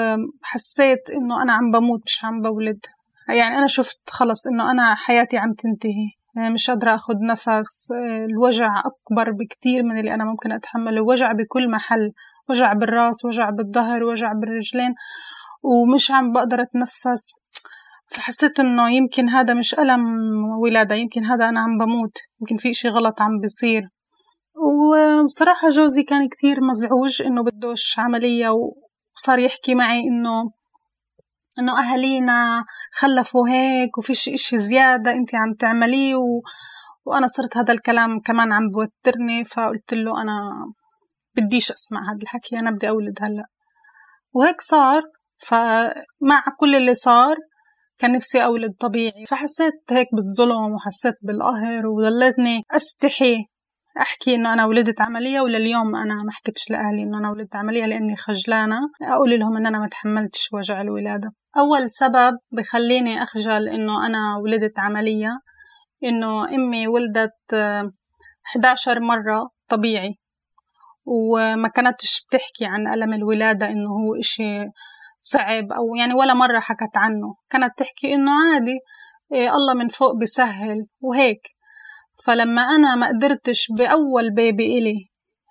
[0.43, 2.79] حسيت إنه أنا عم بموت مش عم بولد.
[3.29, 6.09] يعني أنا شفت خلص إنه أنا حياتي عم تنتهي.
[6.35, 7.91] يعني مش قادرة أخذ نفس
[8.29, 11.01] الوجع أكبر بكتير من اللي أنا ممكن أتحمله.
[11.01, 12.11] وجع بكل محل
[12.49, 14.93] وجع بالراس وجع بالظهر وجع بالرجلين
[15.63, 17.31] ومش عم بقدر أتنفس.
[18.11, 20.03] فحسيت إنه يمكن هذا مش ألم
[20.59, 23.83] ولادة يمكن هذا أنا عم بموت يمكن في إشي غلط عم بصير
[24.55, 30.51] وبصراحة جوزي كان كتير مزعوج إنه بدوش عملية وصار يحكي معي إنه
[31.59, 36.41] إنه أهالينا خلفوا هيك وفيش إشي زيادة أنت عم تعمليه و...
[37.05, 40.51] وأنا صرت هذا الكلام كمان عم بوترني فقلت له أنا
[41.35, 43.45] بديش أسمع هذا الحكي أنا بدي أولد هلأ.
[44.33, 45.01] وهيك صار
[45.37, 47.35] فمع كل اللي صار
[47.97, 49.25] كان نفسي أولد طبيعي.
[49.27, 53.35] فحسيت هيك بالظلم وحسيت بالقهر وظليتني أستحي
[53.99, 58.15] أحكي إنه أنا ولدت عملية ولليوم أنا ما حكيتش لأهلي إنه أنا ولدت عملية لأني
[58.15, 58.79] خجلانة.
[59.01, 61.31] أقول لهم إن أنا ما تحملتش وجع الولادة.
[61.57, 65.39] أول سبب بخليني أخجل إنه أنا ولدت عملية
[66.03, 67.53] إنه أمي ولدت
[68.55, 70.15] 11 مرة طبيعي.
[71.05, 74.63] وما كانتش بتحكي عن ألم الولادة إنه هو إشي
[75.19, 77.35] صعب أو يعني ولا مرة حكت عنه.
[77.49, 78.79] كانت تحكي إنه عادي
[79.33, 81.41] إيه الله من فوق بسهل وهيك.
[82.25, 84.95] فلما أنا ما قدرتش بأول بيبي إلي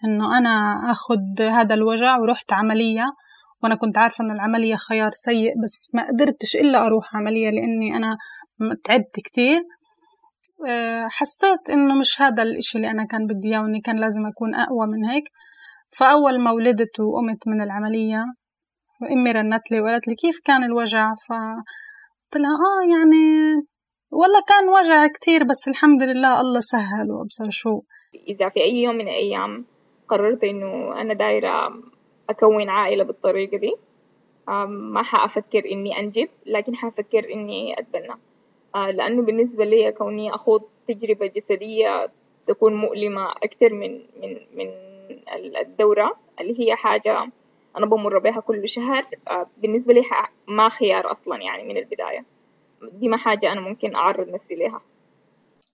[0.04, 3.04] إنه أنا أخد هذا الوجع ورحت عملية
[3.62, 8.16] وأنا كنت عارفة إنه العملية خيار سيء بس ما قدرتش إلا أروح عملية لأني أنا
[8.84, 9.60] تعبت كتير.
[10.68, 14.54] آه، حسيت إنه مش هذا الإشي اللي أنا كان بدي إياه وإني كان لازم أكون
[14.54, 15.24] أقوى من هيك.
[15.98, 18.24] فأول ما ولدت وقمت من العملية
[19.02, 23.54] وأمي رنت لي وقالت لي كيف كان الوجع؟ فقلت لها آه يعني
[24.12, 27.82] والله كان وجع كتير بس الحمد لله الله سهل وأبصر شو.
[28.28, 29.64] إذا في أي يوم من الأيام
[30.08, 31.74] قررت إنه أنا دايرة
[32.30, 33.74] أكون عائلة بالطريقة دي
[34.68, 38.14] ما حأفكر إني أنجب لكن حأفكر إني أتبنى.
[38.74, 42.10] آه، لأنه بالنسبة لي كوني أخوض تجربة جسدية
[42.46, 44.68] تكون مؤلمة أكثر من من من
[45.60, 47.30] الدورة اللي هي حاجة
[47.76, 49.06] أنا بمر بها كل شهر.
[49.28, 50.02] آه، بالنسبة لي
[50.48, 52.24] ما خيار أصلا يعني من البداية.
[52.92, 54.80] دي ما حاجة أنا ممكن أعرض نفسي لها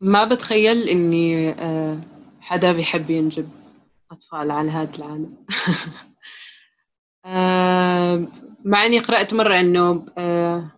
[0.00, 1.98] ما بتخيل إني آه،
[2.40, 3.48] حدا بيحب ينجب
[4.11, 5.36] أطفال على هذا العالم.
[7.24, 8.26] آه،
[8.64, 10.70] مع إني قرأت مرة إنه آه،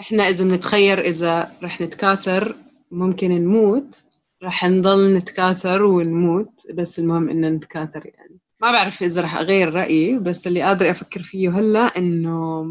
[0.00, 2.56] إحنا إذا بنتخير إذا رح نتكاثر
[2.90, 4.04] ممكن نموت
[4.42, 8.38] رح نضل نتكاثر ونموت بس المهم إنه نتكاثر يعني.
[8.60, 12.66] ما بعرف إذا رح أغير رأيي بس اللي قادرة أفكر فيه هلا إنه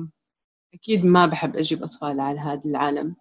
[0.74, 3.16] أكيد ما بحب أجيب أطفال على هذا العالم.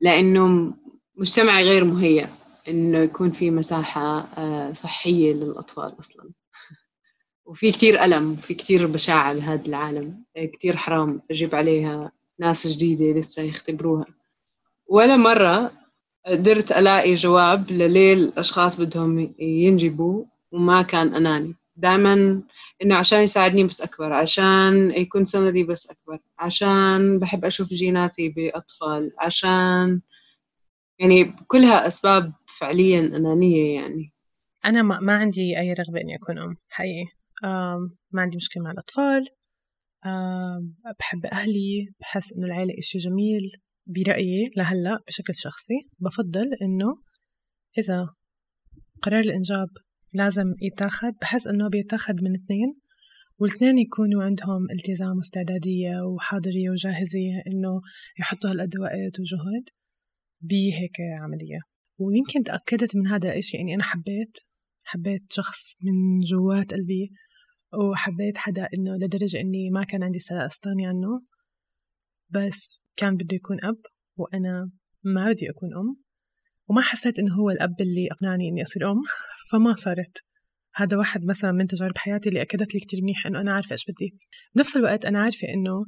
[0.00, 0.74] لأنه
[1.16, 2.28] مجتمعي غير مهيأ
[2.68, 6.30] إنه يكون في مساحة آه، صحية للأطفال أصلا.
[7.46, 10.24] وفي كتير ألم وفي كتير بشاعة بهذا العالم.
[10.36, 14.06] كتير حرام أجيب عليها ناس جديدة لسه يختبروها.
[14.86, 15.70] ولا مرة
[16.26, 21.54] قدرت ألاقي جواب لليه الأشخاص بدهم ينجبوا وما كان أناني.
[21.76, 22.42] دائما
[22.82, 29.12] إنه عشان يساعدني بس أكبر عشان يكون سندي بس أكبر عشان بحب أشوف جيناتي بأطفال
[29.18, 30.00] عشان
[30.98, 34.12] يعني كلها أسباب فعليا أنانية يعني.
[34.64, 37.06] أنا ما, ما عندي أي رغبة إني أكون أم حقيقي.
[38.12, 39.24] ما عندي مشكلة مع الأطفال.
[40.98, 43.52] بحب أهلي بحس إنه العيلة إشي جميل
[43.86, 45.74] برأيي لهلأ بشكل شخصي.
[46.00, 47.02] بفضل إنه
[47.78, 48.14] إذا
[49.02, 49.68] قرار الإنجاب
[50.12, 52.80] لازم يتاخد بحس إنه بيتاخد من اثنين
[53.38, 57.80] والإثنين يكونوا عندهم التزام واستعدادية وحاضرية وجاهزية إنه
[58.20, 59.64] يحطوا هالقد وقت وجهد
[60.42, 61.60] بهيك عملية.
[61.98, 64.38] ويمكن تأكدت من هذا الإشي إني أنا حبيت
[64.84, 67.10] حبيت شخص من جوات قلبي
[67.90, 71.22] وحبيت حدا إنه لدرجة إني ما كان عندي استعداد أستغني عنه
[72.30, 73.80] بس كان بده يكون أب
[74.16, 74.70] وأنا
[75.04, 76.09] ما بدي أكون أم.
[76.70, 79.00] وما حسيت إنه هو الأب اللي أقنعني إني أصير أم
[79.50, 80.18] فما صارت.
[80.74, 83.84] هذا واحد مثلا من تجارب حياتي اللي أكدت لي كتير منيح إنه أنا عارفة إيش
[83.84, 84.18] بدي.
[84.54, 85.84] بنفس الوقت أنا عارفة إنه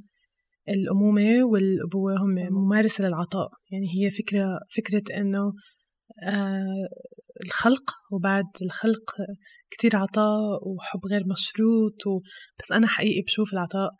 [0.68, 3.48] الأمومة والأبوة هم ممارسة للعطاء.
[3.70, 5.52] يعني هي فكرة فكرة إنه
[6.28, 6.88] آه
[7.46, 9.10] الخلق وبعد الخلق
[9.70, 12.20] كتير عطاء وحب غير مشروط و...
[12.60, 13.90] بس أنا حقيقي بشوف العطاء.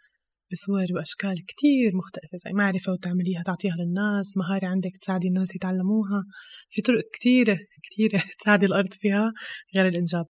[0.53, 6.25] بصور وأشكال كتير مختلفة زي معرفة وتعمليها تعطيها للناس مهارة عندك تساعدي الناس يتعلموها.
[6.69, 9.33] في طرق كتيرة كتيرة تساعدي الأرض فيها
[9.75, 10.27] غير الإنجاب.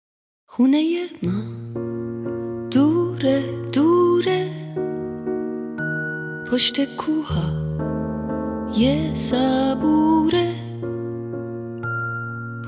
[0.47, 4.69] خونه ما؟ دورة دورة.
[6.51, 7.47] پشت کوها
[8.75, 10.55] یه صبوره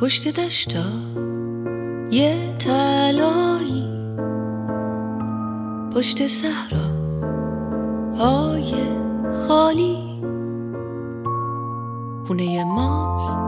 [0.02, 0.86] پشت دشتا
[2.12, 3.86] یه تلایی
[5.96, 6.91] پشت صحرا
[8.18, 8.74] های
[9.48, 10.22] خالی.
[12.28, 13.40] خونه ماست.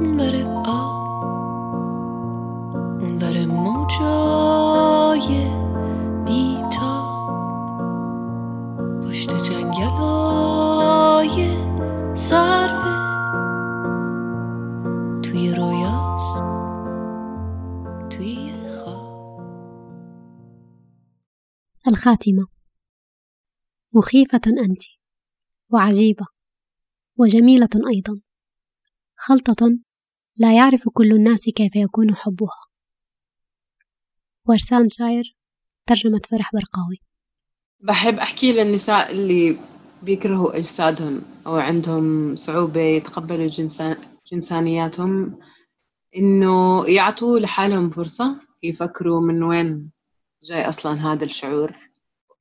[0.00, 1.24] اون بره آب
[3.00, 5.50] اون بره موجای
[6.24, 7.04] بیتا
[9.04, 11.56] پشت جنگل های
[12.14, 12.94] صرفه
[15.22, 16.44] توی رویاست.
[18.10, 18.52] توی
[18.84, 19.40] خواب.
[21.86, 22.53] الخاتمة
[23.94, 24.82] مخيفة أنت.
[25.72, 26.26] وعجيبة.
[27.16, 28.20] وجميلة أيضا.
[29.16, 29.78] خلطة
[30.36, 32.64] لا يعرف كل الناس كيف يكون حبها.
[34.48, 35.22] ورسان شاعر
[35.86, 36.96] ترجمة فرح برقاوي.
[37.80, 39.56] بحب أحكي للنساء اللي
[40.02, 43.96] بيكرهوا أجسادهم أو عندهم صعوبة يتقبلوا جنسان
[44.32, 45.38] جنسانياتهم
[46.16, 49.90] إنه يعطوا لحالهم فرصة يفكروا من وين
[50.42, 51.76] جاي أصلا هذا الشعور.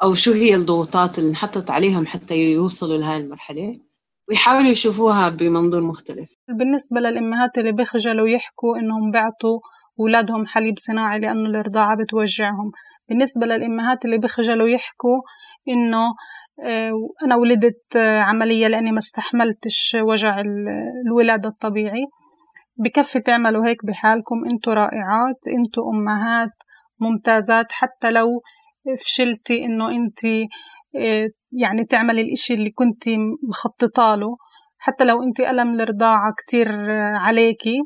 [0.04, 3.80] أو شو هي الضغوطات اللي انحطت عليهم حتى يوصلوا لهاي المرحلة؟
[4.30, 6.30] ويحاولوا يشوفوها بمنظور مختلف.
[6.60, 9.60] بالنسبة للأمهات اللي بيخجلوا يحكوا إنهم بيعطوا
[10.00, 12.72] أولادهم حليب صناعي لأنه الرضاعة بتوجعهم.
[13.10, 15.22] بالنسبة للأمهات اللي بيخجلوا يحكوا
[15.68, 16.06] إنه
[16.66, 16.92] آه،
[17.26, 20.42] أنا ولدت آه، عملية لأني ما استحملتش وجع
[21.06, 22.06] الولادة الطبيعي.
[22.78, 26.52] بكفي تعملوا هيك بحالكم إنتوا رائعات إنتوا أمهات
[27.00, 27.66] ممتازات.
[27.72, 28.28] حتى لو
[29.00, 30.26] فشلتي إنه أنت
[30.96, 33.04] آه، يعني تعملي الإشي اللي كنت
[33.50, 34.38] مخططة له؟
[34.78, 37.80] حتى لو أنت ألم الرضاعة كتير عليكي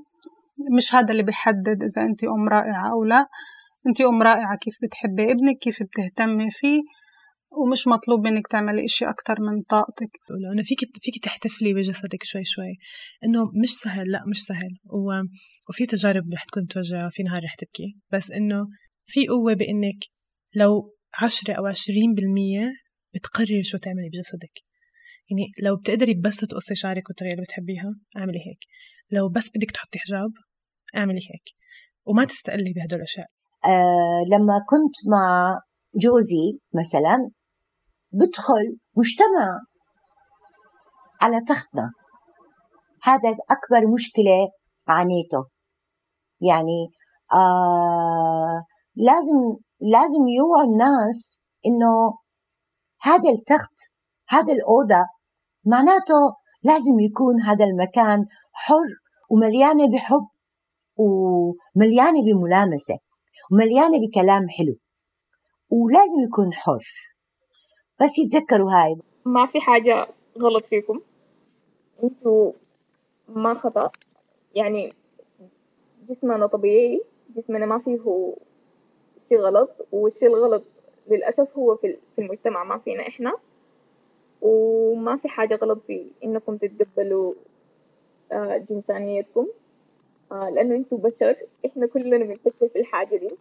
[0.77, 3.25] مش هذا اللي بيحدد إذا أنت أم رائعة أو لا.
[3.87, 6.81] أنت أم رائعة كيف بتحبي ابنك كيف بتهتمي فيه؟
[7.51, 10.09] ومش مطلوب منك تعملي إشي أكتر من طاقتك.
[10.53, 12.77] أنا فيك فيك تحتفلي بجسدك شوي شوي.
[13.23, 14.77] إنه مش سهل لا مش سهل.
[14.85, 15.11] و...
[15.69, 17.95] وفي تجارب رح تكون توجع في نهار رح تبكي.
[18.11, 18.67] بس إنه
[19.05, 19.99] في قوة بإنك
[20.55, 22.71] لو عشرة أو عشرين بالمية
[23.13, 24.53] بتقرري شو تعملي بجسدك.
[25.31, 28.59] يعني لو بتقدري بس تقصي شعرك بالطريقة اللي بتحبيها اعملي هيك.
[29.11, 30.31] لو بس بدك تحطي حجاب
[30.95, 31.55] اعملي هيك.
[32.05, 33.27] وما تستقلي بهدول الأشياء.
[33.65, 35.55] آه لما كنت مع
[36.01, 37.29] جوزي مثلا
[38.11, 39.59] بدخل مجتمع
[41.21, 41.91] على تختنا.
[43.03, 44.49] هذا أكبر مشكلة
[44.87, 45.45] عانيته.
[46.41, 46.87] يعني
[47.33, 48.63] آه
[48.95, 52.17] لازم لازم يوعوا الناس إنه
[53.01, 53.77] هذا التخت
[54.27, 55.05] هذا الأوضة
[55.65, 58.89] معناته لازم يكون هذا المكان حر
[59.31, 60.27] ومليانة بحب
[60.97, 62.97] ومليانة بملامسة
[63.51, 64.75] ومليانة بكلام حلو
[65.69, 66.83] ولازم يكون حر.
[68.01, 68.95] بس يتذكروا هاي.
[69.25, 70.07] ما في حاجة
[70.39, 71.01] غلط فيكم؟
[72.03, 72.51] أنتوا
[73.27, 73.91] ما خطأ.
[74.55, 74.93] يعني
[76.09, 77.01] جسمنا طبيعي
[77.35, 77.99] جسمنا ما فيه
[79.29, 80.63] شي غلط والشي الغلط؟
[81.07, 83.33] للأسف هو في المجتمع ما فينا إحنا
[84.41, 87.33] وما في حاجة غلط في إنكم تتقبلوا
[88.31, 89.47] آه، جنسانيتكم.
[90.31, 93.31] آه، لأنه أنتوا بشر إحنا كلنا بنفكر في الحاجة دي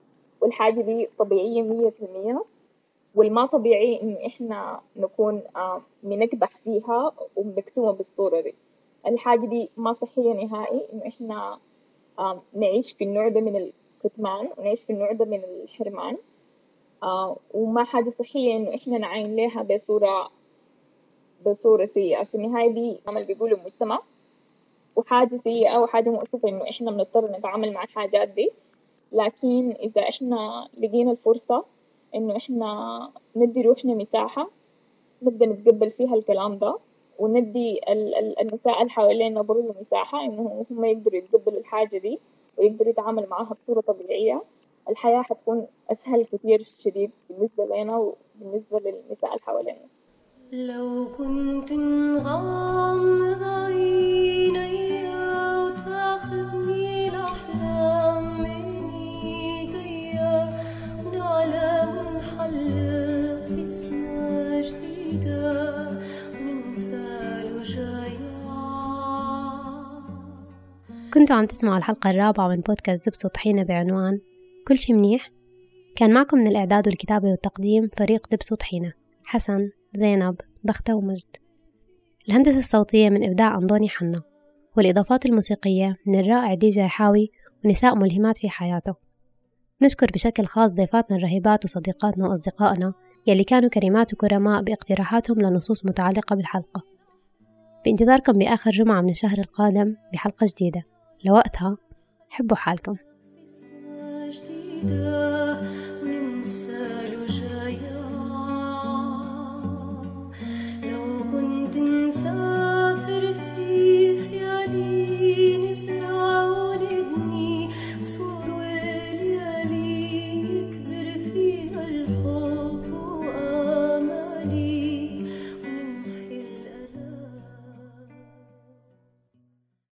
[0.41, 2.45] والحاجة دي طبيعية مية في المية.
[3.15, 8.55] والما طبيعي إن إحنا نكون آه، بنكبح فيها وبنكتمها بالصورة دي.
[9.07, 11.59] الحاجة دي ما صحية نهائي إنه إحنا
[12.55, 13.57] نعيش في النوع ده من
[14.07, 16.17] الكتمان ونعيش في النوع ده من الحرمان.
[17.03, 20.31] آه وما حاجة صحية إنه إحنا نعاين لها بصورة
[21.47, 22.25] بصورة سيئة.
[22.25, 24.01] في النهاية دي عمل بيقولوا المجتمع
[24.97, 28.51] وحاجة سيئة وحاجة مؤسفة إنه إحنا بنضطر نتعامل مع الحاجات دي.
[29.13, 31.65] لكن إذا إحنا لقينا الفرصة
[32.15, 34.51] إنه إحنا ندي روحنا مساحة
[35.23, 36.79] نبدأ نتقبل فيها الكلام ده.
[37.19, 37.81] وندي
[38.41, 42.19] النساء اللي حوالينا برضه مساحة إنه هم يقدروا يتقبلوا الحاجة دي.
[42.59, 44.43] ويقدروا يتعاملوا معاها بصورة طبيعية
[44.89, 49.79] الحياة حتكون أسهل كثير شديد بالنسبة لنا وبالنسبة للنساء اللي حوالينا.
[50.53, 53.43] لو كنت نغمض
[71.27, 74.21] كنتوا عم تسمعوا الحلقة الرابعة من بودكاست دبس وطحينة بعنوان
[74.69, 75.31] كل شي منيح
[75.97, 78.93] كان معكم من الإعداد والكتابة والتقديم فريق دبس وطحينة
[79.25, 81.37] حسن زينب بختة ومجد.
[82.29, 84.23] الهندسة الصوتية من إبداع أنضوني حنا
[84.77, 87.31] والإضافات الموسيقية من الرائع دي جاي حاوي
[87.65, 88.95] ونساء ملهمات في حياته.
[89.83, 92.93] نشكر بشكل خاص ضيفاتنا الرهيبات وصديقاتنا وأصدقائنا
[93.27, 96.83] يلي كانوا كريمات وكرماء باقتراحاتهم لنصوص متعلقة بالحلقة.
[97.85, 100.96] بانتظاركم بآخر جمعة من الشهر القادم بحلقة جديدة.
[101.25, 101.77] لوقتها.
[102.31, 102.97] حبوا حالكم.